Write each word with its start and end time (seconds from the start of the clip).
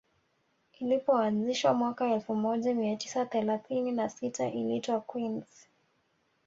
Ilipoanzishwa 0.79 1.73
mwaka 1.73 2.09
elfu 2.13 2.35
moja 2.35 2.73
mia 2.75 2.95
tisa 2.95 3.25
thelathini 3.25 3.91
na 3.91 4.09
sita 4.09 4.47
iliitwa 4.49 5.01
Queens 5.01 5.67